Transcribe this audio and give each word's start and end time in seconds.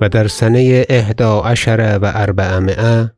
و 0.00 0.08
در 0.08 0.28
سنه 0.28 0.86
احدی 0.88 1.40
عشر 1.44 1.98
و 2.02 2.12
اربعمایه 2.14 3.10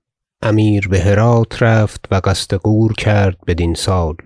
امیر 0.43 0.89
به 0.89 1.01
هرات 1.01 1.63
رفت 1.63 2.05
و 2.11 2.21
قصد 2.25 2.57
غور 2.57 2.93
کرد 2.93 3.37
بدین 3.47 3.75
سال. 3.75 4.17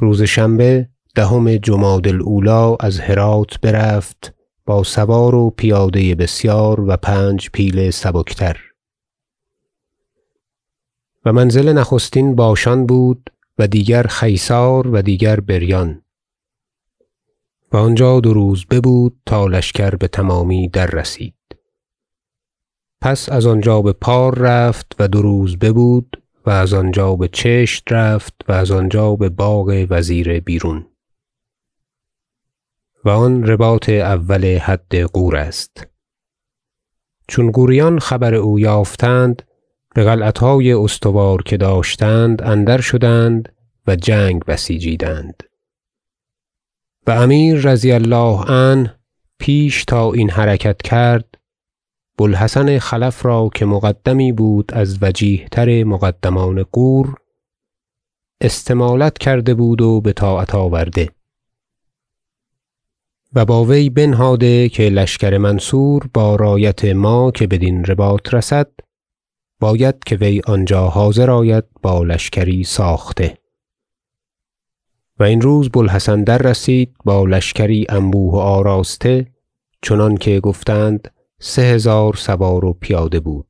روز 0.00 0.22
شنبه 0.22 0.88
دهم 1.14 1.56
جمادی 1.56 2.10
الاولی 2.10 2.76
از 2.80 3.00
هرات 3.00 3.60
برفت 3.60 4.34
با 4.66 4.82
سوار 4.82 5.34
و 5.34 5.50
پیاده 5.50 6.14
بسیار 6.14 6.80
و 6.80 6.96
پنج 6.96 7.50
پیل 7.50 7.90
سبکتر. 7.90 8.56
و 11.24 11.32
منزل 11.32 11.72
نخستین 11.72 12.34
باشان 12.34 12.86
بود 12.86 13.30
و 13.58 13.66
دیگر 13.66 14.02
خیسار 14.02 14.88
و 14.88 15.02
دیگر 15.02 15.40
بریان. 15.40 16.02
و 17.72 17.76
آنجا 17.76 18.20
دو 18.20 18.34
روز 18.34 18.66
ببود 18.66 19.20
تا 19.26 19.46
لشکر 19.46 19.96
بتمامی 19.96 20.68
دررسید 20.68 21.34
پس 23.00 23.28
از 23.28 23.46
آنجا 23.46 23.82
به 23.82 23.92
پار 23.92 24.38
رفت 24.38 24.96
و 24.98 25.08
دو 25.08 25.22
روز 25.22 25.56
ببود 25.56 26.22
و 26.46 26.50
از 26.50 26.74
آنجا 26.74 27.16
به 27.16 27.28
چشت 27.28 27.92
رفت 27.92 28.34
و 28.48 28.52
از 28.52 28.70
آنجا 28.70 29.16
به 29.16 29.28
باغ 29.28 29.86
وزیر 29.90 30.40
بیرون. 30.40 30.86
و 33.04 33.10
آن 33.10 33.46
رباط 33.46 33.88
اول 33.88 34.58
حد 34.58 35.02
غور 35.02 35.36
است. 35.36 35.86
چون 37.28 37.52
غوریان 37.52 37.98
خبر 37.98 38.34
او 38.34 38.60
یافتند 38.60 39.42
به 39.94 40.04
قلعتهای 40.04 40.72
استوار 40.72 41.42
که 41.42 41.56
داشتند 41.56 42.42
اندر 42.42 42.80
شدند 42.80 43.54
و 43.86 43.96
جنگ 43.96 44.44
بسیجیدند. 44.44 45.42
و 47.08 47.10
امیر 47.10 47.56
رضی 47.56 47.92
الله 47.92 48.44
عنه 48.50 48.94
پیش 49.38 49.84
تا 49.84 50.12
این 50.12 50.30
حرکت 50.30 50.82
کرد 50.82 51.34
بو 52.18 52.24
الحسن 52.24 52.78
خلف 52.78 53.26
را 53.26 53.50
که 53.54 53.64
مقدمی 53.64 54.32
بود 54.32 54.74
از 54.74 54.98
وجیه 55.02 55.48
تر 55.48 55.84
مقدمان 55.84 56.62
غور 56.62 57.14
استمالت 58.40 59.18
کرده 59.18 59.54
بود 59.54 59.80
و 59.80 60.00
بطاعت 60.00 60.54
آورده. 60.54 61.10
و 63.34 63.44
با 63.44 63.64
وی 63.64 63.90
بنهاده 63.90 64.68
که 64.68 64.82
لشکر 64.82 65.38
منصور 65.38 66.10
با 66.14 66.36
رایت 66.36 66.84
ما 66.84 67.30
که 67.30 67.46
بدین 67.46 67.84
رباط 67.84 68.34
رسد 68.34 68.70
باید 69.60 70.04
که 70.06 70.16
وی 70.16 70.40
آنجا 70.46 70.88
حاضر 70.88 71.30
آید 71.30 71.64
با 71.82 72.02
لشکری 72.02 72.64
ساخته. 72.64 73.38
و 75.18 75.22
این 75.22 75.40
روز 75.40 75.70
بو 75.70 75.80
الحسن 75.80 76.22
دررسید 76.22 76.94
با 77.04 77.24
لشکری 77.24 77.86
انبوه 77.88 78.32
و 78.32 78.36
آراسته 78.36 79.26
چنانکه 79.82 80.40
گفتند 80.40 81.14
سه 81.40 81.62
هزار 81.62 82.14
سوار 82.14 82.64
و 82.64 82.72
پیاده 82.72 83.20
بود. 83.20 83.46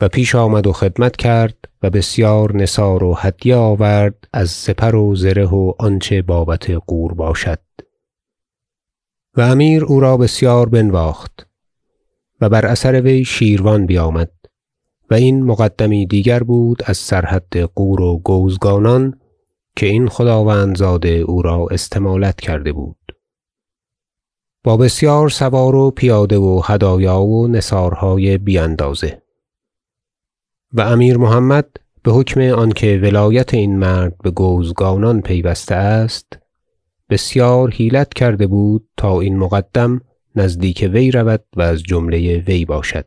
و 0.00 0.08
پیش 0.08 0.34
آمد 0.34 0.66
و 0.66 0.72
خدمت 0.72 1.16
کرد 1.16 1.56
و 1.82 1.90
بسیار 1.90 2.56
نثار 2.56 3.04
و 3.04 3.14
هدیه 3.14 3.56
آورد 3.56 4.28
از 4.32 4.50
سپر 4.50 4.94
و 4.94 5.16
زره 5.16 5.46
و 5.46 5.72
آنچه 5.78 6.22
بابت 6.22 6.70
غور 6.86 7.14
باشد. 7.14 7.58
و 9.36 9.40
امیر 9.40 9.84
او 9.84 10.00
را 10.00 10.16
بسیار 10.16 10.68
بنواخت 10.68 11.46
و 12.40 12.48
بر 12.48 12.66
اثر 12.66 13.00
وی 13.00 13.24
شیروان 13.24 13.86
بیامد 13.86 14.30
و 15.10 15.14
این 15.14 15.42
مقدمی 15.42 16.06
دیگر 16.06 16.42
بود 16.42 16.82
از 16.86 16.96
سرحد 16.96 17.62
غور 17.62 18.00
و 18.00 18.18
گوزگانان 18.18 19.20
که 19.76 19.86
این 19.86 20.08
خداوندزاده 20.08 21.08
او 21.08 21.42
را 21.42 21.66
استمالت 21.70 22.40
کرده 22.40 22.72
بود. 22.72 22.96
با 24.64 24.76
بسیار 24.76 25.28
سوار 25.28 25.74
و 25.74 25.90
پیاده 25.90 26.38
و 26.38 26.60
هدایا 26.64 27.20
و 27.20 27.48
نثارهای 27.48 28.38
بی 28.38 28.58
اندازه 28.58 29.22
و 30.72 30.80
امیر 30.80 31.16
محمد 31.16 31.68
به 32.02 32.12
حکم 32.12 32.40
آنکه 32.40 33.00
ولایت 33.02 33.54
این 33.54 33.78
مرد 33.78 34.18
به 34.18 34.30
گوزگانان 34.30 35.20
پیوسته 35.20 35.74
است 35.74 36.38
بسیار 37.10 37.70
حیلت 37.70 38.14
کرده 38.14 38.46
بود 38.46 38.88
تا 38.96 39.20
این 39.20 39.38
مقدم 39.38 40.00
نزدیک 40.36 40.90
وی 40.92 41.10
رود 41.10 41.44
و 41.56 41.62
از 41.62 41.82
جمله 41.82 42.38
وی 42.38 42.64
باشد. 42.64 43.06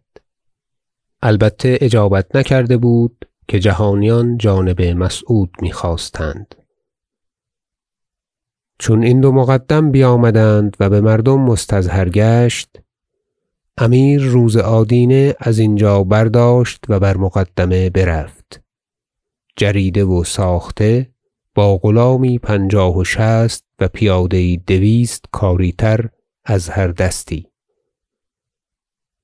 البته 1.22 1.78
اجابت 1.82 2.36
نکرده 2.36 2.78
بود 2.78 3.26
که 3.48 3.60
جهانیان 3.60 4.38
جانب 4.38 4.82
مسعود 4.82 5.50
می‌خواستند. 5.62 6.56
چون 8.80 9.04
این 9.04 9.22
دو 9.22 9.32
مقدم 9.32 9.92
بیامدند 9.92 10.78
و 10.80 10.90
به 10.90 11.02
مردم 11.02 11.40
مستظهر 11.40 12.10
گشت 12.10 12.80
امیر 13.78 14.24
روز 14.24 14.58
آدینه 14.58 15.36
از 15.40 15.60
اینجا 15.60 16.04
برداشت 16.04 16.86
و 16.90 17.00
بر 17.00 17.18
مقدمه 17.18 17.90
برفت. 17.90 18.62
جریده 19.58 20.04
و 20.04 20.24
ساخته 20.24 21.10
با 21.56 21.78
غلامی 21.78 22.40
پنجاه 22.40 22.98
و 22.98 23.04
شصت 23.04 23.64
و 23.80 23.88
پیاده 23.88 24.56
دویست 24.56 25.26
کاری 25.32 25.72
تر 25.72 26.10
از 26.46 26.70
هر 26.70 26.88
دستی. 26.88 27.48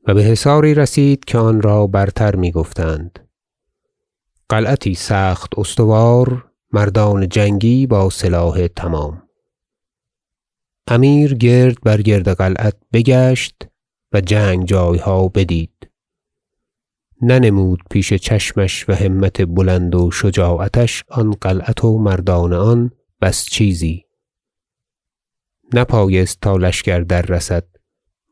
و 0.08 0.14
به 0.14 0.24
حصاری 0.24 0.74
رسید 0.74 1.26
که 1.26 1.38
آن 1.38 1.62
را 1.62 1.88
برتر 1.88 2.36
می‌گفتند. 2.36 3.20
قلعتی 4.51 4.95
سخت 4.95 5.59
استوار 5.59 6.45
مردان 6.72 7.29
جنگی 7.29 7.88
با 7.88 8.09
سلاح 8.09 8.67
تمام. 8.67 9.23
امیر 10.88 11.34
گرد 11.34 11.81
بر 11.81 12.01
گرد 12.01 12.29
قلعت 12.29 12.75
بگشت 12.94 13.67
و 14.13 14.22
جنگ 14.22 14.66
جایها 14.66 15.28
بدید. 15.28 15.90
ننمود 17.22 17.79
پیش 17.90 18.13
چشمش 18.13 18.90
و 18.90 18.94
همت 18.94 19.41
بلند 19.41 19.95
و 19.95 20.11
شجاعتش 20.11 21.03
آن 21.09 21.31
قلعت 21.31 21.84
و 21.84 21.97
مردان 21.97 22.53
آن 22.53 22.91
بس 23.22 23.45
چیزی. 23.45 24.06
نپایست 25.73 26.38
تا 26.41 26.57
لشکر 26.57 27.00
دررسد 27.00 27.63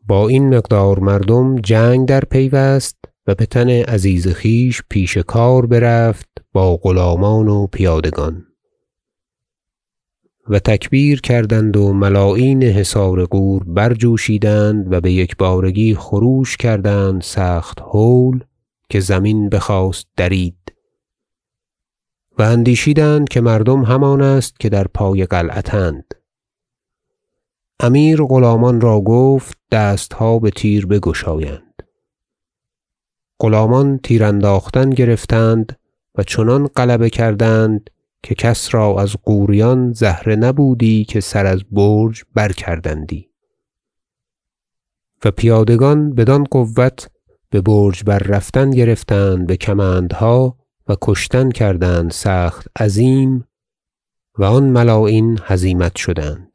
با 0.07 0.27
این 0.27 0.55
مقدار 0.55 0.99
مردم 0.99 1.55
جنگ 1.55 2.07
درپیوست 2.07 2.97
و 3.29 3.35
به 3.35 3.45
تن 3.45 3.69
عزیز 3.69 4.27
خویش 4.27 4.81
پیش 4.89 5.17
کار 5.17 5.65
برفت 5.65 6.29
با 6.53 6.77
غلامان 6.77 7.47
و 7.47 7.67
پیادگان. 7.67 8.45
و 10.47 10.59
تکبیر 10.59 11.21
کردند 11.21 11.77
و 11.77 11.93
ملاعین 11.93 12.63
حصار 12.63 13.25
غور 13.25 13.63
برجوشیدند 13.63 14.93
و 14.93 15.01
بیکبارگی 15.01 15.95
خروش 15.95 16.57
کردند 16.57 17.21
سخت 17.21 17.79
هول 17.79 18.43
که 18.89 18.99
زمین 18.99 19.49
بخواست 19.49 20.07
درید. 20.17 20.73
و 22.37 22.41
اندیشیدند 22.41 23.29
که 23.29 23.41
مردم 23.41 23.83
همان 23.83 24.21
است 24.21 24.59
که 24.59 24.69
در 24.69 24.87
پای 24.87 25.25
قلعت 25.25 25.73
اند 25.73 26.13
امیر 27.79 28.23
غلامان 28.23 28.81
را 28.81 29.01
گفت 29.01 29.57
دستها 29.71 30.39
به 30.39 30.51
تیر 30.51 30.85
بگشایند. 30.85 31.68
غلامان 33.39 33.99
تیر 34.03 34.23
انداختن 34.23 34.89
گرفتند 34.89 35.79
و 36.15 36.23
چنان 36.23 36.67
غلبه 36.67 37.09
کردند 37.09 37.89
که 38.23 38.35
کس 38.35 38.73
را 38.73 39.01
از 39.01 39.15
غوریان 39.23 39.93
زهره 39.93 40.35
نبودی 40.35 41.05
که 41.05 41.19
سر 41.19 41.45
از 41.45 41.63
برج 41.71 42.23
برکردندی. 42.35 43.29
و 45.25 45.31
پیادگان 45.31 46.15
بدان 46.15 46.43
قوت 46.43 47.09
به 47.49 47.61
برج 47.61 48.03
بررفتن 48.03 48.69
گرفتند 48.69 49.47
به 49.47 49.57
کمندها 49.57 50.57
و 50.87 50.95
کشتن 51.01 51.49
کردند 51.49 52.11
سخت 52.11 52.67
عظیم 52.81 53.47
و 54.37 54.43
آن 54.43 54.63
ملاعین 54.63 55.39
هزیمت 55.43 55.95
شدند. 55.95 56.48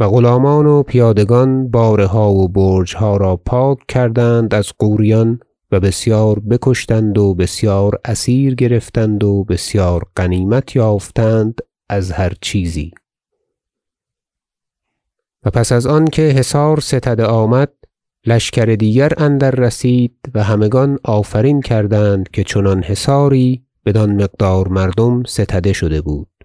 و 0.00 0.08
غلامان 0.08 0.66
و 0.66 0.82
پیادگان 0.82 1.68
باره 1.68 2.06
ها 2.06 2.32
و 2.32 2.48
برجها 2.48 3.16
را 3.16 3.36
پاک 3.36 3.78
کردند 3.88 4.54
از 4.54 4.72
غوریان 4.78 5.40
و 5.72 5.80
بسیار 5.80 6.38
بکشتند 6.38 7.18
و 7.18 7.34
بسیار 7.34 7.98
اسیر 8.04 8.54
گرفتند 8.54 9.24
و 9.24 9.44
بسیار 9.44 10.02
غنیمت 10.16 10.76
یافتند 10.76 11.60
از 11.88 12.12
هر 12.12 12.32
چیزی. 12.40 12.92
و 15.44 15.50
پس 15.50 15.72
از 15.72 15.86
آنکه 15.86 16.22
حصار 16.22 16.80
ستده 16.80 17.24
آمد 17.24 17.72
لشکر 18.26 18.64
دیگر 18.64 19.12
اندر 19.16 19.50
رسید 19.50 20.16
و 20.34 20.42
همگان 20.42 20.98
آفرین 21.04 21.60
کردند 21.60 22.28
که 22.28 22.44
چنان 22.44 22.82
حصاری 22.82 23.62
بدان 23.86 24.22
مقدار 24.22 24.68
مردم 24.68 25.22
ستده 25.22 25.72
شده 25.72 26.00
بود. 26.00 26.35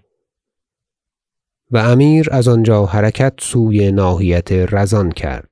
و 1.72 1.76
امیر 1.76 2.28
از 2.30 2.48
آنجا 2.48 2.86
حرکت 2.86 3.34
سوی 3.40 3.92
ناحیت 3.92 4.52
رزان 4.52 5.12
کرد. 5.12 5.48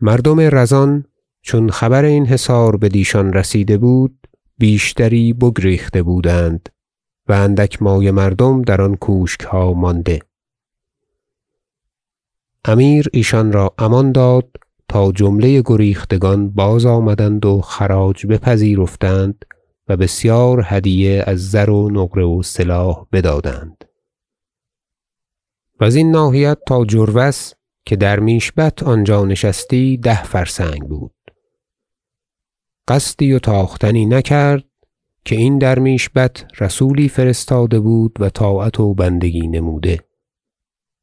مردم 0.00 0.40
رزان 0.40 1.04
چون 1.42 1.70
خبر 1.70 2.04
این 2.04 2.26
حصار 2.26 2.76
بدیشان 2.76 3.32
رسیده 3.32 3.78
بود 3.78 4.18
بیشتری 4.58 5.32
بگریخته 5.32 6.02
بودند 6.02 6.68
و 7.28 7.32
اندک 7.32 7.82
مایه 7.82 8.10
مردم 8.10 8.62
در 8.62 8.80
آن 8.82 8.96
کوشکها 8.96 9.72
مانده. 9.72 10.18
امیر 12.64 13.08
ایشان 13.12 13.52
را 13.52 13.74
امان 13.78 14.12
داد 14.12 14.48
تا 14.88 15.12
جمله 15.12 15.62
گریختگان 15.66 16.50
بازآمدند 16.50 17.46
و 17.46 17.60
خراج 17.60 18.26
بپذیرفتند 18.26 19.44
و 19.88 19.96
بسیار 19.96 20.62
هدیه 20.64 21.24
از 21.26 21.50
زر 21.50 21.70
و 21.70 21.90
نقره 21.90 22.24
و 22.24 22.42
سلاح 22.42 23.06
بدادند. 23.12 23.84
وزین 25.84 26.10
ناحیت 26.10 26.58
تا 26.66 26.84
جروس 26.84 27.52
که 27.86 27.96
درمیش 27.96 28.52
بت 28.52 28.82
آنجا 28.82 29.24
نشستی 29.24 29.96
ده 29.96 30.22
فرسنگ 30.22 30.82
بود. 30.82 31.14
قصدی 32.88 33.32
و 33.32 33.38
تاختنی 33.38 34.06
نکرد 34.06 34.64
که 35.24 35.36
این 35.36 35.58
درمیش 35.58 36.10
بت 36.10 36.46
رسولی 36.60 37.08
فرستاده 37.08 37.80
بود 37.80 38.16
و 38.20 38.30
طاعت 38.30 38.80
و 38.80 38.94
بندگی 38.94 39.48
نموده 39.48 40.00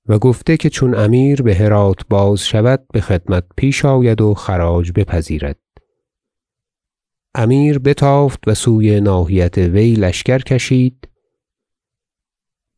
و 0.06 0.20
گفته 0.20 0.58
که 0.58 0.70
چون 0.70 0.96
امیر 0.96 1.42
به 1.42 1.56
هرات 1.56 2.08
باز 2.10 2.48
شود 2.48 2.88
به 2.94 3.02
خدمت 3.02 3.44
پیش 3.58 3.86
آید 3.86 4.22
و 4.22 4.34
خراج 4.34 4.92
بپذیرد. 4.96 5.60
امیر 7.36 7.80
بتافت 7.80 8.48
و 8.48 8.54
سوی 8.54 9.02
ناحیت 9.02 9.58
وی 9.58 9.94
لشکر 9.94 10.40
کشید 10.40 11.11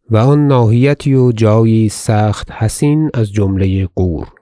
و 0.09 0.17
آن 0.17 0.47
ناحیتی 0.47 1.13
و 1.13 1.31
جایی 1.31 1.89
سخت 1.89 2.51
حصین 2.51 3.09
از 3.13 3.31
جمله 3.31 3.85
غور. 3.85 4.33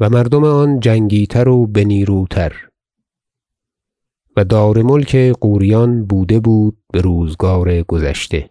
و 0.00 0.10
مردم 0.10 0.44
آن 0.44 0.80
جنگی 0.80 1.26
تر 1.26 1.48
و 1.48 1.66
به 1.66 1.84
نیروتر. 1.84 2.52
و 4.36 4.44
دار 4.44 4.82
ملک 4.82 5.32
غوریان 5.32 6.04
بوده 6.04 6.40
بود 6.40 6.78
به 6.92 7.00
روزگار 7.00 7.82
گذشته. 7.82 8.50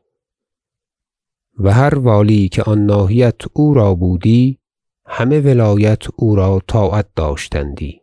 و 1.59 1.73
هر 1.73 1.99
والی 1.99 2.49
که 2.49 2.63
آن 2.63 2.85
ناحیت 2.85 3.41
او 3.53 3.73
را 3.73 3.95
بودی 3.95 4.59
همه 5.05 5.39
ولایت 5.39 6.03
او 6.15 6.35
را 6.35 6.61
طاعت 6.67 7.07
داشتندی. 7.15 8.01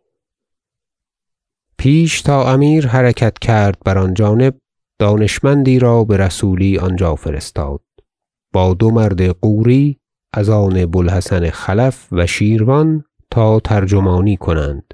پیش 1.77 2.21
تا 2.21 2.53
امیر 2.53 2.87
حرکت 2.87 3.39
کرد 3.39 3.77
بر 3.85 3.97
آن 3.97 4.13
جانب 4.13 4.59
دانشمندی 4.99 5.79
را 5.79 6.03
به 6.03 6.17
رسولی 6.17 6.77
آنجا 6.77 7.15
فرستاد. 7.15 7.81
با 8.53 8.73
دو 8.73 8.91
مرد 8.91 9.31
غوری 9.31 9.99
از 10.33 10.49
آن 10.49 10.85
بو 10.85 10.99
الحسن 10.99 11.49
خلف 11.49 12.07
و 12.11 12.25
شیروان 12.25 13.03
تا 13.31 13.59
ترجمانی 13.59 14.37
کنند. 14.37 14.93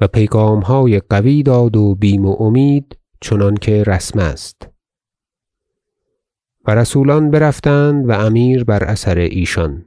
و 0.00 0.06
پیغامهای 0.06 1.00
قوی 1.00 1.42
داد 1.42 1.76
و 1.76 1.94
بیم 1.94 2.26
و 2.26 2.42
امید 2.42 2.98
چنانکه 3.20 3.82
رسم 3.82 4.18
است. 4.18 4.68
و 6.66 6.74
رسولان 6.74 7.30
برفتند 7.30 8.08
و 8.08 8.12
امیر 8.12 8.64
بر 8.64 8.84
اثر 8.84 9.18
ایشان. 9.18 9.84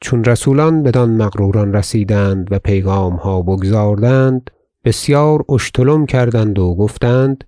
چون 0.00 0.24
رسولان 0.24 0.82
بدان 0.82 1.10
مغروران 1.10 1.72
رسیدند 1.72 2.52
و 2.52 2.58
پیغامها 2.58 3.42
بگزاردند 3.42 4.50
بسیار 4.84 5.44
اشتلم 5.48 6.06
کردند 6.06 6.58
و 6.58 6.74
گفتند 6.74 7.44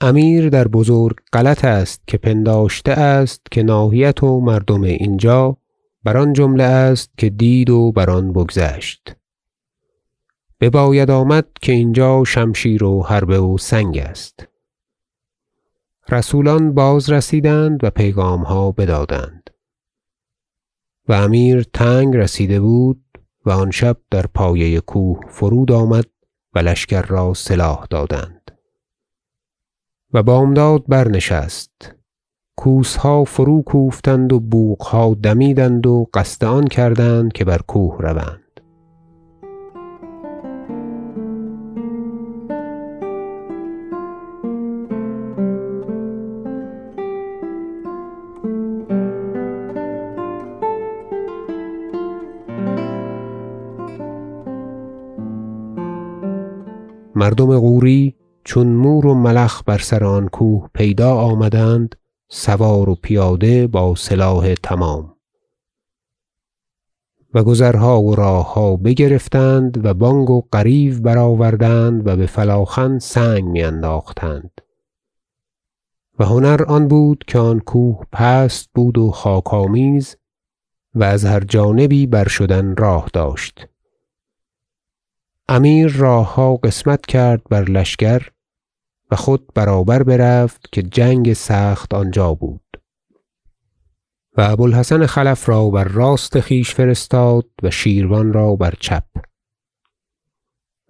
امیر 0.00 0.48
در 0.48 0.68
بزرگ 0.68 1.16
غلط 1.32 1.64
است 1.64 2.02
که 2.06 2.18
پنداشته 2.18 2.92
است 2.92 3.40
که 3.50 3.62
ناحیت 3.62 4.22
و 4.22 4.40
مردم 4.40 4.82
اینجا 4.82 5.56
بر 6.04 6.16
آن 6.16 6.32
جمله 6.32 6.64
است 6.64 7.10
که 7.18 7.30
دید 7.30 7.70
و 7.70 7.92
بر 7.92 8.10
آن 8.10 8.32
بگذشت. 8.32 9.16
بباید 10.60 11.10
آمد 11.10 11.46
که 11.62 11.72
اینجا 11.72 12.24
شمشیر 12.24 12.84
و 12.84 13.02
حربه 13.02 13.40
و 13.40 13.58
سنگ 13.58 13.98
است. 13.98 14.48
رسولان 16.08 16.74
بازرسیدند 16.74 17.84
و 17.84 17.90
پیغامها 17.90 18.72
بدادند. 18.72 19.50
و 21.08 21.12
امیر 21.12 21.62
تنگ 21.62 22.16
رسیده 22.16 22.60
بود 22.60 23.04
و 23.46 23.50
آن 23.50 23.70
شب 23.70 23.96
در 24.10 24.26
پایه 24.26 24.80
کوه 24.80 25.20
فرود 25.28 25.72
آمد 25.72 26.04
و 26.54 26.58
لشکر 26.58 27.02
را 27.02 27.34
سلاح 27.34 27.86
دادند. 27.90 28.50
و 30.12 30.22
بامداد 30.22 30.84
برنشست. 30.88 31.94
کوسها 32.56 33.24
فروکوفتند 33.24 34.32
و 34.32 34.40
بوقها 34.40 35.14
دمیدند 35.22 35.86
و 35.86 36.06
قصد 36.14 36.44
آن 36.44 36.66
کردند 36.66 37.32
که 37.32 37.44
بر 37.44 37.58
کوه 37.58 37.96
روند. 38.00 38.47
مردم 57.18 57.58
غوری 57.58 58.14
چون 58.44 58.66
مور 58.66 59.06
و 59.06 59.14
ملخ 59.14 59.62
بر 59.66 59.78
سر 59.78 60.04
آن 60.04 60.28
کوه 60.28 60.68
پیدا 60.74 61.14
آمدند 61.14 61.94
سوار 62.28 62.88
و 62.88 62.94
پیاده 62.94 63.66
با 63.66 63.94
سلاح 63.94 64.54
تمام. 64.54 65.14
و 67.34 67.42
گذرها 67.42 68.02
و 68.02 68.14
راهها 68.14 68.76
بگرفتند 68.76 69.84
و 69.84 69.94
بانگ 69.94 70.30
و 70.30 70.40
غریو 70.52 71.00
برآوردند 71.00 72.06
و 72.06 72.16
به 72.16 72.26
فلاخن 72.26 72.98
سنگ 72.98 73.44
میانداختند. 73.44 74.60
و 76.18 76.24
هنر 76.24 76.62
آن 76.68 76.88
بود 76.88 77.24
که 77.26 77.38
آن 77.38 77.60
کوه 77.60 78.04
پست 78.12 78.70
بود 78.74 78.98
و 78.98 79.10
خاک 79.10 79.54
آمیز 79.54 80.16
و 80.94 81.04
از 81.04 81.24
هر 81.24 81.40
جانبی 81.40 82.06
برشدن 82.06 82.76
راه 82.76 83.08
داشت. 83.12 83.68
امیر 85.50 85.92
راهها 85.96 86.56
قسمت 86.56 87.06
کرد 87.06 87.42
بر 87.50 87.64
لشکر 87.64 88.28
و 89.10 89.16
خود 89.16 89.54
برابر 89.54 90.02
برفت 90.02 90.68
که 90.72 90.82
جنگ 90.82 91.32
سخت 91.32 91.94
آنجا 91.94 92.34
بود. 92.34 92.60
و 94.36 94.40
ابو 94.40 94.62
الحسن 94.62 95.06
خلف 95.06 95.48
را 95.48 95.70
بر 95.70 95.84
راست 95.84 96.40
خویش 96.40 96.74
فرستاد 96.74 97.44
و 97.62 97.70
شیروان 97.70 98.32
را 98.32 98.56
بر 98.56 98.74
چپ. 98.80 99.04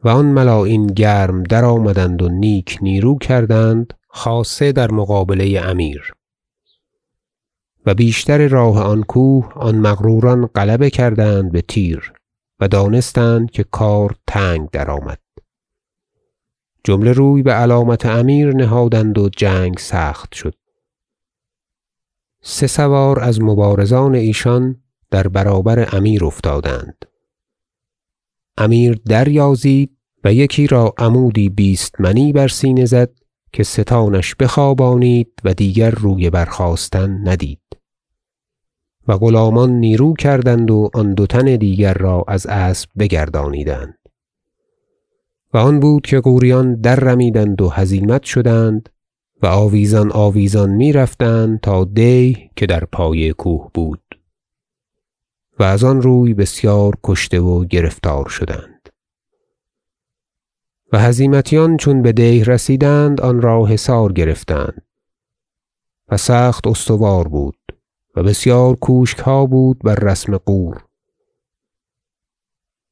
و 0.04 0.08
آن 0.08 0.26
ملاعین 0.26 0.86
گرم 0.86 1.42
درآمدند 1.42 2.22
و 2.22 2.28
نیک 2.28 2.78
نیرو 2.82 3.18
کردند 3.18 3.94
خاصه 4.08 4.72
در 4.72 4.90
مقابله 4.90 5.60
امیر. 5.64 6.12
و 7.86 7.94
بیشتر 7.94 8.48
راه 8.48 8.82
آن 8.82 9.02
کوه 9.02 9.52
آن 9.52 9.76
مغروران 9.76 10.46
غلبه 10.46 10.90
کردند 10.90 11.52
به 11.52 11.62
تیر. 11.62 12.17
و 12.60 12.68
دانستند 12.68 13.50
که 13.50 13.64
کار 13.64 14.14
تنگ 14.26 14.70
درآمد. 14.70 15.18
جمله 16.84 17.12
روی 17.12 17.42
به 17.42 17.52
علامت 17.52 18.06
امیر 18.06 18.54
نهادند 18.54 19.18
و 19.18 19.28
جنگ 19.28 19.78
سخت 19.78 20.34
شد. 20.34 20.54
سه 22.42 22.66
سوار 22.66 23.20
از 23.20 23.40
مبارزان 23.40 24.14
ایشان 24.14 24.82
در 25.10 25.28
برابر 25.28 25.96
امیر 25.96 26.24
افتادند. 26.24 27.04
امیر 28.58 29.00
دریازید 29.06 29.96
و 30.24 30.34
یکی 30.34 30.66
را 30.66 30.94
عمودی 30.98 31.48
بیست 31.48 32.00
منی 32.00 32.32
بر 32.32 32.48
سینه 32.48 32.84
زد 32.84 33.10
که 33.52 33.62
ستانش 33.62 34.34
بخوابانید 34.34 35.32
و 35.44 35.54
دیگر 35.54 35.90
روی 35.90 36.30
برخاستن 36.30 37.28
ندید. 37.28 37.67
و 39.08 39.18
غلامان 39.18 39.70
نیرو 39.70 40.14
کردند 40.14 40.70
و 40.70 40.90
آن 40.94 41.14
دو 41.14 41.26
تن 41.26 41.56
دیگر 41.56 41.94
را 41.94 42.24
از 42.28 42.46
اسب 42.46 42.90
بگردانیدند. 42.98 43.98
و 45.54 45.58
آن 45.58 45.80
بود 45.80 46.06
که 46.06 46.20
غوریان 46.20 46.74
دررمیدند 46.80 47.62
و 47.62 47.68
هزیمت 47.68 48.22
شدند 48.22 48.88
و 49.42 49.46
آویزان 49.46 50.12
آویزان 50.12 50.70
می‌رفتند 50.70 51.60
تا 51.60 51.84
دیه 51.84 52.50
که 52.56 52.66
در 52.66 52.84
پای 52.84 53.32
کوه 53.32 53.70
بود. 53.74 54.02
و 55.58 55.62
از 55.62 55.84
آن 55.84 56.02
روی 56.02 56.34
بسیار 56.34 56.94
کشته 57.04 57.40
و 57.40 57.64
گرفتار 57.64 58.28
شدند. 58.28 58.88
و 60.92 60.98
هزیمتیان 60.98 61.76
چون 61.76 62.02
به 62.02 62.12
دیه 62.12 62.44
رسیدند 62.44 63.20
آن 63.20 63.42
را 63.42 63.66
حصار 63.66 64.12
گرفتند 64.12 64.82
و 66.08 66.16
سخت 66.16 66.66
استوار 66.66 67.28
بود. 67.28 67.57
و 68.18 68.22
بسیار 68.22 68.76
کوشکها 68.76 69.46
بود 69.46 69.78
بر 69.78 69.94
رسم 69.94 70.36
غور. 70.36 70.84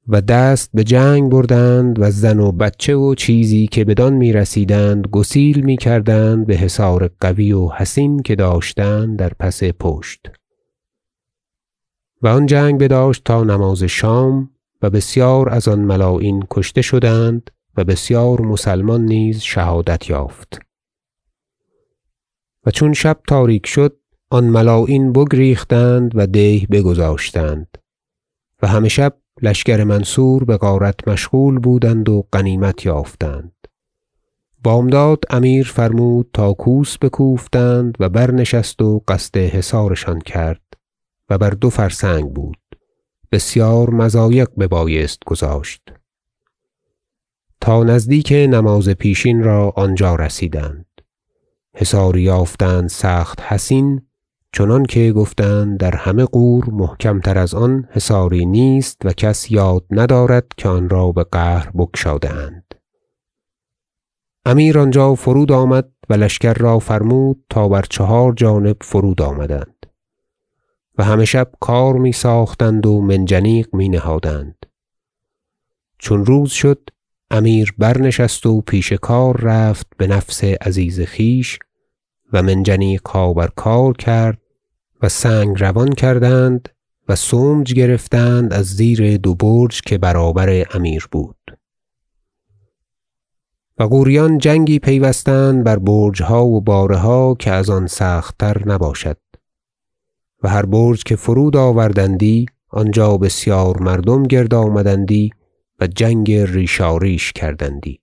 و 0.09 0.21
دست 0.21 0.71
به 0.75 0.85
جنگ 0.85 1.31
بردند 1.31 2.03
و 2.03 2.11
زن 2.11 2.41
و 2.41 2.53
بچه 2.53 2.95
و 2.95 3.15
چیزی 3.15 3.67
که 3.67 3.85
بدان 3.85 4.13
می‌رسیدند 4.13 5.07
گسیل 5.07 5.61
می‌کردند 5.61 6.47
به 6.47 6.57
حصار 6.57 7.11
قوی 7.21 7.53
و 7.53 7.69
حصین 7.69 8.23
که 8.23 8.35
داشتند 8.35 9.19
در 9.19 9.33
پس 9.41 9.65
پشت. 9.65 10.31
و 12.23 12.29
آن 12.29 12.47
جنگ 12.47 12.81
بداشت 12.81 13.25
تا 13.25 13.45
نماز 13.45 13.83
شام 13.83 14.51
و 14.83 14.91
بسیار 14.91 15.49
از 15.49 15.69
آن 15.69 15.81
ملاعین 15.81 16.45
کشته 16.51 16.83
شدند 16.83 17.51
و 17.77 17.85
بسیار 17.85 18.41
مسلمان 18.41 19.05
نیز 19.05 19.41
شهادت 19.41 20.11
یافت. 20.11 20.59
و 22.67 22.71
چون 22.71 22.93
شب 22.93 23.19
تاریک 23.29 23.67
شد 23.67 23.97
آن 24.37 24.45
ملاعین 24.45 25.13
بگریختند 25.13 26.13
و 26.15 26.27
دیه 26.27 26.67
بگذاشتند. 26.67 27.79
و 28.63 28.67
همه 28.67 28.89
شب 28.89 29.17
لشکر 29.43 29.85
منصور 29.85 30.45
بغارت 30.45 31.09
مشغول 31.09 31.59
بودند 31.59 32.09
و 32.09 32.27
غنیمت 32.33 32.87
یافتند. 32.87 33.53
بامداد 34.63 35.25
امیر 35.31 35.67
فرمود 35.67 36.31
تا 36.33 36.53
کوس 36.53 36.99
بکوفتند 36.99 37.97
و 38.01 38.09
برنشست 38.09 38.83
و 38.83 39.03
قصد 39.09 39.37
حصارشان 39.37 40.21
کرد 40.21 40.63
و 41.31 41.39
بر 41.39 41.51
دو 41.51 41.71
فرسنگ 41.71 42.33
بود. 42.33 42.59
بسیار 43.33 43.91
مضایق 43.91 44.49
ببایست 44.59 45.19
گذاشت. 45.27 45.83
تا 47.61 47.85
نزدیک 47.85 48.33
نماز 48.33 48.89
پیشین 48.89 49.43
را 49.43 49.73
آنجا 49.77 50.15
رسیدند. 50.15 50.87
حصاری 51.75 52.23
یافتند 52.23 52.89
سخت 52.89 53.41
حصین 54.57 54.67
چنانکه 54.67 55.13
گفتند 55.13 55.79
در 55.79 55.97
همه 55.97 56.25
غور 56.25 56.71
محکم 56.71 57.21
تر 57.21 57.39
از 57.39 57.55
آن 57.55 57.89
حصاری 57.91 58.47
نیست 58.47 59.03
و 59.05 59.13
کس 59.13 59.51
یاد 59.51 59.85
ندارد 59.91 60.47
که 60.57 60.69
آن 60.69 60.89
را 60.89 61.13
بقهر 61.13 61.71
بگشاده 61.71 62.33
اند 62.33 62.75
امیر 64.47 64.79
آنجا 64.79 65.15
فرود 65.15 65.53
آمد 65.53 65.89
و 66.11 66.15
لشکر 66.15 66.55
را 66.55 66.79
فرمود 66.79 67.45
تا 67.51 67.69
بر 67.69 67.83
چهار 67.91 68.33
جانب 68.33 68.77
فرود 68.81 69.23
آمدند 69.23 69.87
و 70.99 71.05
همه 71.05 71.25
شب 71.25 71.51
کار 71.61 71.95
می 71.95 72.13
ساختند 72.13 72.87
و 72.87 73.01
منجنیق 73.01 73.75
می 73.75 73.89
نهادند 73.89 74.67
چون 75.99 76.27
روز 76.27 76.51
شد 76.51 76.89
امیر 77.31 77.75
برنشست 77.79 78.47
و 78.47 78.61
پیش 78.61 78.93
کار 78.93 79.37
رفت 79.37 79.87
بنفس 79.99 80.45
عزیز 80.45 81.01
خویش 81.01 81.59
و 82.33 82.43
منجنیقها 82.43 83.33
بر 83.33 83.49
کار 83.57 83.93
کرد 83.93 84.39
سنگ 85.09 85.61
روان 85.61 85.93
کردند 85.93 86.69
و 87.09 87.17
سمج 87.17 87.75
گرفتند 87.75 88.53
از 88.53 88.67
زیر 88.67 89.17
دو 89.17 89.35
برج 89.35 89.81
که 89.81 89.99
برابر 89.99 90.67
امیر 90.75 91.09
بود. 91.13 91.37
و 93.79 93.87
غوریان 93.87 94.39
جنگی 94.39 94.79
پیوستند 94.79 95.65
بر 95.65 95.79
برجها 95.79 96.47
و 96.47 96.61
باره 96.61 96.97
ها 96.97 97.35
که 97.35 97.51
از 97.51 97.71
آن 97.71 97.87
سخت 97.87 98.39
تر 98.39 98.69
نباشد. 98.69 99.19
و 100.43 100.49
هر 100.49 100.67
برج 100.67 101.03
که 101.03 101.17
فرود 101.17 101.57
آوردندی 101.57 102.47
آنجا 102.69 103.17
بسیار 103.17 103.79
مردم 103.79 104.23
گرد 104.23 104.55
آمدندی 104.55 105.31
و 105.81 105.87
جنگ 105.87 106.33
ریشاریش 106.33 107.33
کردندی. 107.33 108.01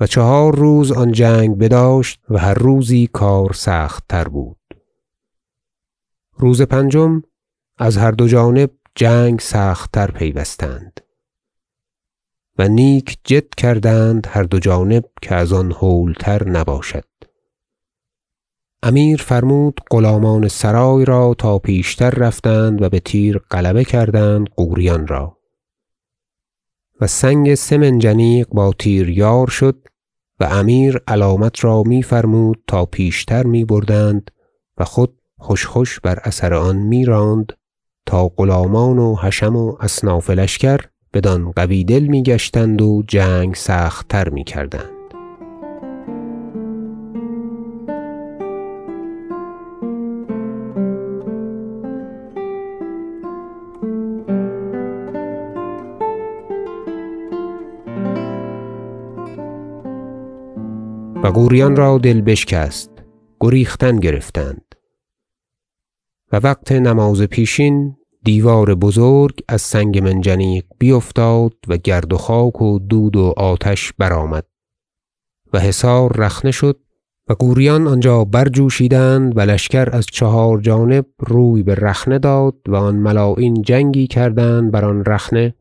و 0.00 0.06
چهار 0.06 0.56
روز 0.56 0.92
آن 0.92 1.12
جنگ 1.12 1.58
بداشت 1.58 2.20
و 2.30 2.38
هر 2.38 2.54
روزی 2.54 3.08
کار 3.12 3.52
سخت 3.52 4.04
تر 4.08 4.24
بود. 4.28 4.57
روز 6.38 6.62
پنجم 6.62 7.22
از 7.78 7.96
هر 7.96 8.10
دو 8.10 8.28
جانب 8.28 8.70
جنگ 8.94 9.40
سخت 9.40 9.92
تر 9.92 10.10
پیوستند 10.10 11.00
و 12.58 12.68
نیک 12.68 13.18
جد 13.24 13.54
کردند 13.54 14.26
هر 14.30 14.42
دو 14.42 14.58
جانب 14.58 15.04
که 15.22 15.34
از 15.34 15.52
آن 15.52 15.72
هول 15.72 16.12
تر 16.12 16.48
نباشد. 16.48 17.04
امیر 18.82 19.22
فرمود 19.22 19.80
غلامان 19.90 20.48
سرای 20.48 21.04
را 21.04 21.34
تا 21.38 21.58
پیشتر 21.58 22.10
رفتند 22.10 22.82
و 22.82 22.88
بتیر 22.88 23.38
غلبه 23.38 23.84
کردند 23.84 24.48
غوریان 24.56 25.06
را 25.06 25.38
و 27.00 27.06
سنگ 27.06 27.54
سه 27.54 27.76
منجنیق 27.76 28.48
با 28.48 28.72
تیر 28.78 29.08
یار 29.08 29.46
شد 29.46 29.88
و 30.40 30.44
امیر 30.44 31.00
علامت 31.08 31.64
را 31.64 31.82
می 31.82 32.02
فرمود 32.02 32.62
تا 32.66 32.84
پیشتر 32.84 33.42
می 33.42 33.64
بردند 33.64 34.30
و 34.76 34.84
خود 34.84 35.17
خوش 35.38 35.66
خوش 35.66 36.00
بر 36.00 36.18
اثر 36.22 36.54
آن 36.54 36.76
میراند 36.76 37.52
تا 38.06 38.28
غلامان 38.28 38.98
و 38.98 39.16
حشم 39.16 39.56
و 39.56 39.76
اصناف 39.80 40.30
لشکر 40.30 40.80
بدان 41.14 41.50
قوی 41.50 41.84
دل 41.84 42.06
می 42.06 42.22
گشتند 42.22 42.82
و 42.82 43.02
جنگ 43.08 43.54
سخت 43.54 44.08
تر 44.08 44.28
می 44.28 44.44
کردند 44.44 44.90
و 61.22 61.30
غوریان 61.30 61.76
را 61.76 61.98
دل 61.98 62.20
بشکست 62.20 62.90
گریختن 63.40 63.96
گرفتند. 63.96 64.67
و 66.32 66.36
وقت 66.36 66.72
نماز 66.72 67.22
پیشین 67.22 67.96
دیوار 68.24 68.74
بزرگ 68.74 69.44
از 69.48 69.62
سنگ 69.62 69.98
منجنیق 69.98 70.64
بیفتاد 70.78 71.54
و 71.68 71.76
گرد 71.76 72.12
و 72.12 72.16
خاک 72.16 72.62
و 72.62 72.78
دود 72.78 73.16
و 73.16 73.34
آتش 73.36 73.92
برآمد 73.98 74.46
و 75.52 75.60
حصار 75.60 76.16
رخنه 76.16 76.50
شد 76.50 76.80
و 77.28 77.34
غوریان 77.34 77.86
آنجا 77.86 78.24
برجوشیدند 78.24 79.36
و 79.36 79.40
لشکر 79.40 79.88
از 79.92 80.06
چهار 80.06 80.60
جانب 80.60 81.06
روی 81.18 81.62
برخنه 81.62 82.18
داد 82.18 82.54
و 82.68 82.74
آن 82.74 82.96
ملاعین 82.96 83.62
جنگی 83.62 84.06
کردند 84.06 84.70
بر 84.70 84.84
آن 84.84 85.04
رخنه 85.04 85.54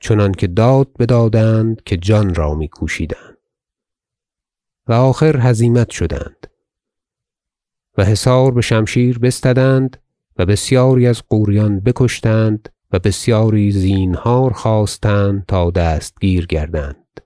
چنانکه 0.00 0.46
داد 0.46 0.88
بدادند 0.98 1.82
که 1.82 1.96
جان 1.96 2.34
را 2.34 2.54
میکوشیدند 2.54 3.38
و 4.88 4.92
آخر 4.92 5.36
هزیمت 5.36 5.90
شدند. 5.90 6.51
و 7.98 8.04
حصار 8.04 8.52
بشمشیر 8.52 9.18
بستدند 9.18 9.96
و 10.36 10.46
بسیاری 10.46 11.06
از 11.06 11.22
غوریان 11.30 11.80
بکشتند 11.80 12.68
و 12.92 12.98
بسیاری 12.98 13.70
زینهار 13.70 14.52
خواستند 14.52 15.44
تا 15.48 15.70
دستگیر 15.70 16.46
گردند. 16.46 17.20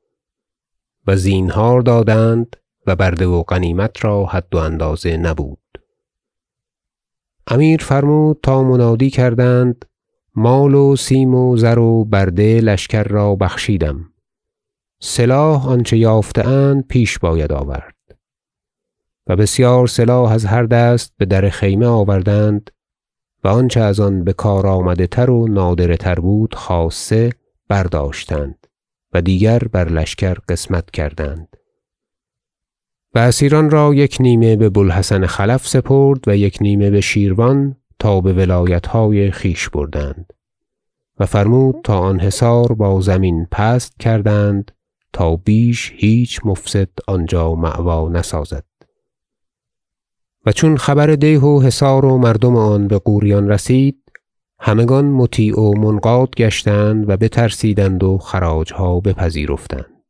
و 1.07 1.17
زینهار 1.17 1.81
دادند 1.81 2.57
و 2.87 2.97
برده 2.97 3.27
و 3.27 3.43
غنیمت 3.43 4.05
را 4.05 4.27
حد 4.27 4.55
و 4.55 4.59
اندازه 4.59 5.17
نبود. 5.17 5.59
امیر 7.47 7.83
فرمود 7.83 8.39
تا 8.43 8.63
منادی 8.63 9.11
کردند 9.11 9.85
مال 10.35 10.75
و 10.75 10.97
سیم 10.97 11.35
و 11.35 11.57
زر 11.57 11.79
و 11.79 12.05
برده 12.05 12.61
لشکر 12.61 13.05
را 13.05 13.35
بخشیدم. 13.35 14.13
سلاح 15.01 15.69
آنچه 15.69 15.97
یافته 15.99 16.49
اند 16.49 16.87
پیش 16.87 17.19
باید 17.19 17.53
آورد. 17.53 17.96
و 19.27 19.37
بسیار 19.37 19.87
سلاح 19.87 20.33
از 20.33 20.45
هر 20.45 20.63
دست 20.63 21.15
بدر 21.21 21.49
خیمه 21.49 21.87
آوردند 21.87 22.71
و 23.45 23.49
آنچه 23.49 23.81
از 23.81 24.01
آن 24.01 24.25
بکار 24.25 24.67
آمده 24.67 25.07
تر 25.07 25.31
و 25.31 25.49
نادره 25.49 25.97
تر 25.97 26.15
بود 26.15 26.55
خاصه 26.55 27.31
برداشتند 27.69 28.67
و 29.13 29.23
دیگر 29.23 29.59
بر 29.59 29.89
لشکر 29.89 30.35
قسمت 30.35 30.91
کردند. 30.91 31.57
و 33.15 33.19
اسیران 33.19 33.71
را 33.71 33.95
یک 33.95 34.17
نیمه 34.21 34.57
به 34.57 34.69
بوالحسن 34.69 35.27
خلف 35.27 35.67
سپرد 35.67 36.29
و 36.29 36.37
یک 36.37 36.59
نیمه 36.61 36.91
به 36.91 37.01
شیروان 37.01 37.77
تا 37.99 38.21
به 38.21 38.33
ولایتهای 38.33 39.31
خویش 39.31 39.69
بردند 39.69 40.33
و 41.19 41.27
فرمود 41.27 41.77
تا 41.85 41.99
آن 41.99 42.21
حصار 42.21 42.73
با 42.73 43.01
زمین 43.01 43.47
پست 43.51 44.01
کردند 44.01 44.73
تا 45.13 45.37
بیش 45.37 45.93
هیچ 45.97 46.41
مفسد 46.45 46.89
آنجا 47.09 47.55
مأوی 47.55 48.13
نسازد. 48.13 48.76
و 50.47 50.53
چون 50.53 50.77
خبر 50.77 51.07
دیه 51.07 51.41
و 51.41 51.63
حصار 51.63 52.05
و 52.05 52.19
مردم 52.19 52.57
آن 52.57 52.89
به 52.89 52.99
غوریان 52.99 53.49
رسید 53.49 54.03
همگان 54.61 55.05
مطیع 55.05 55.61
و 55.61 55.73
منقاد 55.79 56.35
گشتند 56.35 57.11
و 57.11 57.17
بترسیدند 57.17 58.05
و 58.05 58.19
خراجها 58.19 59.01
بپذیرفتند. 59.01 60.03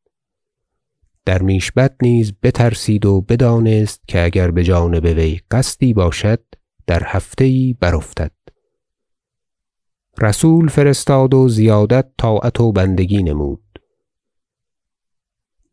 درمیش 1.25 1.73
بت 1.73 1.95
نیز 2.03 2.33
بترسید 2.43 3.07
و 3.07 3.21
بدانست 3.21 4.03
که 4.09 4.25
اگر 4.25 4.51
بجانب 4.51 5.05
وی 5.05 5.41
قصدی 5.51 5.95
باشد 5.95 6.41
در 6.87 7.03
هفته 7.05 7.47
یی 7.47 7.77
برافتد. 7.81 8.33
رسول 10.21 10.69
فرستاد 10.69 11.35
و 11.35 11.49
زیادت 11.49 12.07
طاعت 12.19 12.61
و 12.61 12.73
بندگی 12.73 13.23
نمود. 13.23 13.63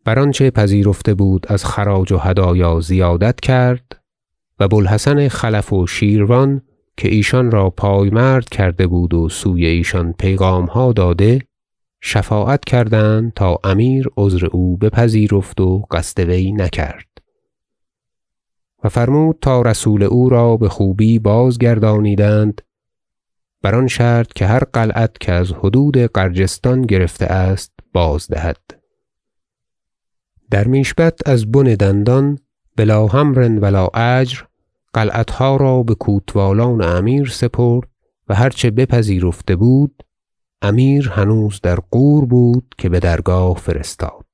بر 0.06 0.20
آنچه 0.20 0.52
پذیرفته 0.52 1.14
بود 1.14 1.46
از 1.50 1.66
خراج 1.66 2.12
و 2.12 2.18
هدایا 2.18 2.80
زیادت 2.80 3.40
کرد 3.40 4.03
و 4.60 4.68
بوالحسن 4.68 5.28
خلف 5.28 5.74
و 5.74 5.88
شیروان 5.88 6.62
که 6.98 7.08
ایشان 7.08 7.52
را 7.52 7.70
پایمرد 7.70 8.50
کرده 8.50 8.88
بود 8.88 9.14
و 9.14 9.30
سوی 9.30 9.66
ایشان 9.66 10.14
پیغامها 10.14 10.94
داده 10.94 11.42
شفاعت 12.02 12.66
کردند 12.66 13.34
تا 13.34 13.60
امیر 13.64 14.10
عذر 14.18 14.46
او 14.46 14.78
بپذیرفت 14.78 15.62
و 15.62 15.86
قصد 15.92 16.20
وی 16.20 16.52
نکرد. 16.52 17.08
و 18.84 18.90
فرمود 18.90 19.38
تا 19.42 19.62
رسول 19.62 20.04
او 20.04 20.30
را 20.30 20.58
بخوبی 20.58 21.20
بازگردانیدند 21.20 22.62
بر 23.62 23.76
آن 23.76 23.88
شرط 23.88 24.34
که 24.34 24.46
هر 24.46 24.64
قلعت 24.64 25.18
که 25.20 25.32
از 25.32 25.52
حدود 25.52 25.98
غرجستان 25.98 26.82
گرفته 26.82 27.26
است 27.26 27.72
بازدهد. 27.94 28.62
درمیش 30.52 30.94
بت 30.94 31.28
از 31.28 31.52
بن 31.52 31.64
دندان 31.64 32.38
بلا 32.76 33.08
همر 33.08 33.60
و 33.62 33.66
لا 33.66 33.88
اجر 33.88 34.42
قلعتها 34.94 35.56
را 35.56 35.84
به 35.84 35.96
کوتوالان 35.96 36.82
امیر 36.82 37.28
سپرد 37.28 37.88
و 38.28 38.36
هر 38.36 38.50
چه 38.50 38.72
بپذیرفته 38.72 39.56
بود 39.56 40.04
امیر 40.62 41.10
هنوز 41.10 41.62
در 41.62 41.80
غور 41.80 42.26
بود 42.26 42.76
که 42.78 42.90
به 42.90 43.00
درگاه 43.00 43.58
فرستاد. 43.58 44.26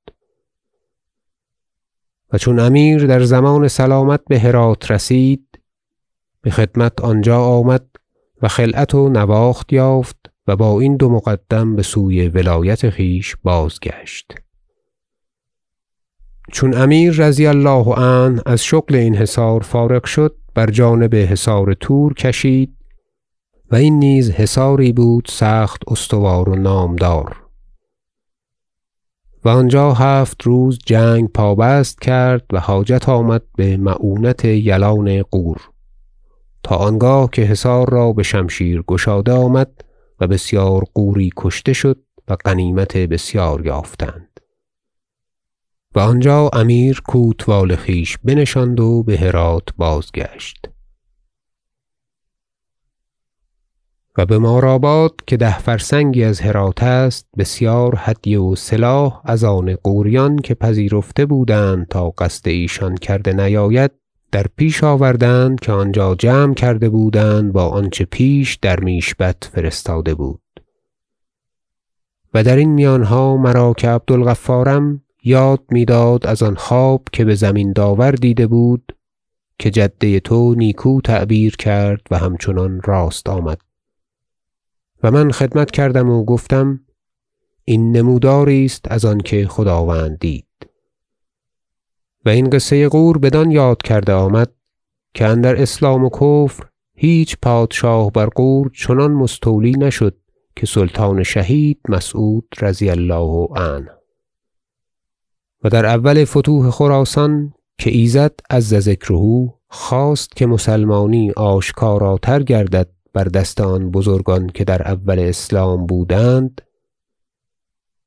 و 2.32 2.38
چون 2.38 2.58
امیر 2.58 3.06
در 3.06 3.24
ضمان 3.24 3.68
سلامت 3.68 4.20
به 4.28 4.38
هرات 4.38 4.90
رسید 4.90 5.58
به 6.42 6.50
خدمت 6.50 7.00
آنجا 7.00 7.44
آمد 7.44 7.86
و 8.42 8.48
خلعت 8.48 8.94
و 8.94 9.08
نواخت 9.08 9.72
یافت 9.72 10.16
و 10.46 10.56
با 10.56 10.80
این 10.80 10.96
دو 10.96 11.08
مقدم 11.08 11.76
به 11.76 11.82
سوی 11.82 12.28
ولایت 12.28 12.90
خویش 12.90 13.36
بازگشت. 13.42 14.34
چون 16.52 16.74
امیر 16.74 17.12
رضی 17.12 17.46
الله 17.46 17.94
عنه 17.94 18.42
از 18.46 18.64
شغل 18.64 18.94
این 18.94 19.16
حصار 19.16 19.60
فارغ 19.60 20.04
شد 20.04 20.36
بر 20.54 20.70
جانب 20.70 21.14
حصار 21.14 21.74
تور 21.74 22.14
کشید 22.14 22.76
و 23.70 23.76
این 23.76 23.98
نیز 23.98 24.30
حصاری 24.30 24.92
بود 24.92 25.26
سخت 25.30 25.82
استوار 25.86 26.48
و 26.48 26.56
نامدار. 26.56 27.36
و 29.44 29.48
آنجا 29.48 29.92
هفت 29.92 30.42
روز 30.42 30.78
جنگ 30.86 31.28
پابست 31.28 32.00
کرد 32.00 32.44
و 32.52 32.60
حاجت 32.60 33.08
آمد 33.08 33.42
به 33.56 33.76
معونت 33.76 34.44
یلان 34.44 35.22
غور 35.22 35.60
تا 36.62 36.76
آنگاه 36.76 37.30
که 37.30 37.42
حصار 37.42 37.90
را 37.90 38.12
به 38.12 38.22
شمشیر 38.22 38.82
گشاده 38.82 39.32
آمد 39.32 39.70
و 40.20 40.26
بسیار 40.26 40.84
غوری 40.94 41.30
کشته 41.36 41.72
شد 41.72 41.98
و 42.28 42.36
غنیمت 42.36 42.96
بسیار 42.96 43.66
یافتند. 43.66 44.29
و 45.94 45.98
آنجا 45.98 46.50
امیر 46.52 47.00
کوتوال 47.06 47.76
خویش 47.76 48.18
بنشاند 48.24 48.80
و 48.80 49.02
به 49.02 49.18
هرات 49.18 49.68
بازگشت. 49.76 50.68
و 54.18 54.26
به 54.26 54.38
مارآباد 54.38 55.12
که 55.26 55.36
ده 55.36 55.58
فرسنگی 55.58 56.24
از 56.24 56.40
هرات 56.40 56.82
است 56.82 57.26
بسیار 57.38 57.94
هدیه 57.98 58.40
و 58.40 58.56
سلاح 58.56 59.20
از 59.24 59.44
آن 59.44 59.74
غوریان 59.74 60.36
که 60.36 60.54
پذیرفته 60.54 61.26
بودند 61.26 61.86
تا 61.88 62.10
قصد 62.10 62.48
ایشان 62.48 62.96
کرده 62.96 63.32
نیاید 63.32 63.90
در 64.32 64.46
پیش 64.56 64.84
آوردند 64.84 65.60
که 65.60 65.72
آنجا 65.72 66.14
جمع 66.14 66.54
کرده 66.54 66.88
بودند 66.88 67.52
با 67.52 67.68
آنچه 67.68 68.04
پیش 68.04 68.56
درمیشبت 68.56 69.50
فرستاده 69.52 70.14
بود. 70.14 70.40
و 72.34 72.42
درین 72.42 72.70
میانها 72.70 73.36
مرا 73.36 73.72
که 73.72 73.88
عبدالغفارم 73.88 75.02
یاد 75.24 75.60
می‌داد 75.70 76.26
از 76.26 76.42
آن 76.42 76.54
خواب 76.54 77.02
که 77.12 77.24
به 77.24 77.34
زمین 77.34 77.72
داور 77.72 78.12
دیده 78.12 78.46
بود 78.46 78.96
که 79.58 79.70
جده 79.70 80.20
تو 80.20 80.54
نیکو 80.54 81.00
تعبیر 81.00 81.56
کرد 81.56 82.00
و 82.10 82.18
همچنان 82.18 82.80
راست 82.84 83.28
آمد. 83.28 83.60
و 85.02 85.10
من 85.10 85.30
خدمت 85.30 85.70
کردم 85.70 86.10
و 86.10 86.24
گفتم 86.24 86.80
این 87.64 87.96
نموداری 87.96 88.64
است 88.64 88.84
از 88.92 89.04
آنکه 89.04 89.46
خداوند 89.46 90.18
دید. 90.18 90.46
و 92.24 92.28
این 92.28 92.50
قصه 92.50 92.88
غور 92.88 93.18
بدان 93.18 93.50
یاد 93.50 93.82
کرده 93.82 94.12
آمد 94.12 94.52
که 95.14 95.26
اندر 95.26 95.62
اسلام 95.62 96.04
و 96.04 96.10
کفر 96.10 96.64
هیچ 96.94 97.36
پادشاه 97.42 98.10
بر 98.12 98.26
غور 98.26 98.70
چنان 98.74 99.12
مستولی 99.12 99.72
نشد 99.72 100.16
که 100.56 100.66
سلطان 100.66 101.22
شهید 101.22 101.80
مسعود 101.88 102.46
رضی 102.60 102.90
الله 102.90 103.48
عنه. 103.56 103.99
و 105.64 105.68
در 105.68 105.86
اول 105.86 106.24
فتوح 106.24 106.70
خراسان 106.70 107.52
که 107.78 107.90
ایزد 107.90 108.32
عز 108.50 108.74
ذکره 108.74 109.54
خواست 109.68 110.36
که 110.36 110.46
مسلمانی 110.46 111.30
آشکاراتر 111.30 112.42
گردد 112.42 112.88
بر 113.12 113.24
دست 113.24 113.60
آن 113.60 113.90
بزرگان 113.90 114.46
که 114.46 114.64
در 114.64 114.82
اول 114.82 115.18
اسلام 115.18 115.86
بودند 115.86 116.60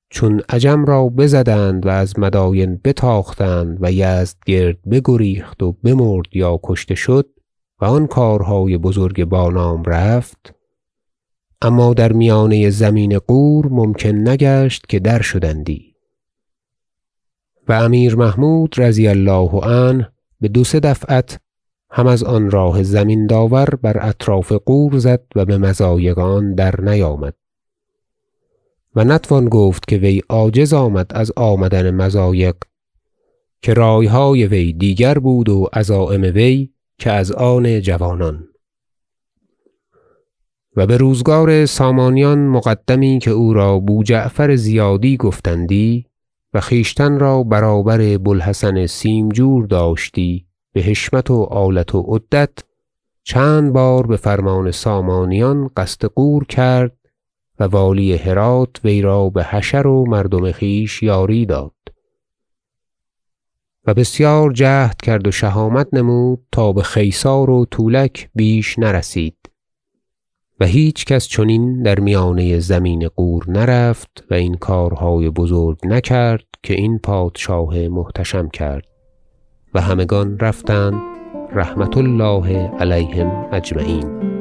چون 0.09 0.41
عجم 0.49 0.85
را 0.85 1.09
بزدند 1.09 1.85
و 1.85 1.89
از 1.89 2.19
مداین 2.19 2.79
بتاختند 2.83 3.77
و 3.81 3.91
یزدگرد 3.91 4.77
بگریخت 4.91 5.63
و 5.63 5.71
بمرد 5.71 6.35
یا 6.35 6.59
کشته 6.63 6.95
شد 6.95 7.29
و 7.81 7.85
آن 7.85 8.07
کارهای 8.07 8.77
بزرگ 8.77 9.25
با 9.25 9.49
نام 9.49 9.83
رفت. 9.83 10.53
اما 11.61 11.93
در 11.93 12.11
میانه 12.11 12.69
زمین 12.69 13.17
غور 13.17 13.67
ممکن 13.67 14.09
نگشت 14.09 14.85
که 14.89 14.99
درشدندی 14.99 15.92
و 17.67 17.73
امیر 17.73 18.15
محمود 18.15 18.75
رضی 18.77 19.07
الله 19.07 19.59
عنه 19.63 20.11
به 20.41 20.47
دو 20.47 20.63
سه 20.63 20.79
دفعت 20.79 21.39
هم 21.91 22.07
از 22.07 22.23
آن 22.23 22.51
راه 22.51 22.83
زمین 22.83 23.27
داور 23.27 23.69
بر 23.69 24.07
اطراف 24.07 24.51
غور 24.51 24.97
زد 24.97 25.23
و 25.35 25.45
به 25.45 25.57
مضایق 25.57 26.19
آن 26.19 26.53
درنیامد 26.53 27.33
و 28.95 29.03
نتوان 29.03 29.49
گفت 29.49 29.87
که 29.87 29.97
وی 29.97 30.21
عاجز 30.29 30.73
آمد 30.73 31.11
از 31.13 31.31
آمدن 31.35 31.91
مضایق 31.91 32.55
که 33.61 33.73
رایهای 33.73 34.47
وی 34.47 34.73
دیگر 34.73 35.19
بود 35.19 35.49
و 35.49 35.69
عزایم 35.73 36.21
وی 36.21 36.69
که 36.97 37.11
از 37.11 37.31
آن 37.31 37.81
جوانان. 37.81 38.47
و 40.75 40.87
به 40.87 40.97
روزگار 40.97 41.65
سامانیان 41.65 42.39
مقدمی 42.39 43.19
که 43.19 43.31
او 43.31 43.53
را 43.53 43.79
بوجعفر 43.79 44.55
زیادی 44.55 45.17
گفتندی 45.17 46.05
و 46.53 46.61
خویشتن 46.61 47.19
را 47.19 47.43
برابر 47.43 48.17
بوالحسن 48.17 48.85
سیمجور 48.85 49.65
داشتی 49.65 50.45
به 50.73 50.81
حشمت 50.81 51.31
و 51.31 51.43
آلت 51.43 51.95
و 51.95 52.01
عدت 52.01 52.59
چند 53.23 53.73
بار 53.73 54.07
به 54.07 54.17
فرمان 54.17 54.71
سامانیان 54.71 55.69
قصد 55.77 56.05
غور 56.05 56.45
کرد 56.45 56.97
و 57.59 57.63
والی 57.63 58.15
هرات 58.15 58.69
وی 58.83 59.01
را 59.01 59.29
به 59.29 59.43
حشر 59.43 59.87
و 59.87 60.05
مردم 60.07 60.51
خویش 60.51 61.03
یاری 61.03 61.45
داد. 61.45 61.73
و 63.85 63.93
بسیار 63.93 64.51
جهد 64.51 65.01
کرد 65.01 65.27
و 65.27 65.31
شهامت 65.31 65.87
نمود 65.93 66.45
تا 66.51 66.73
به 66.73 66.83
خیسار 66.83 67.49
و 67.49 67.65
طولک 67.65 68.29
بیش 68.35 68.79
نرسید. 68.79 69.37
و 70.63 70.65
هیچ 70.65 71.05
کس 71.05 71.27
چنین 71.27 71.83
در 71.83 71.99
میانه 71.99 72.59
زمین 72.59 73.07
غور 73.07 73.45
نرفت 73.47 74.23
و 74.31 74.33
این 74.33 74.53
کارهای 74.53 75.29
بزرگ 75.29 75.77
نکرد 75.83 76.43
که 76.63 76.73
این 76.73 76.99
پادشاه 76.99 77.87
محتشم 77.87 78.49
کرد 78.49 78.85
و 79.73 79.81
همگان 79.81 80.39
رفتند 80.39 81.01
رحمة 81.53 81.97
الله 81.97 82.57
علیهم 82.79 83.45
اجمعین. 83.51 84.32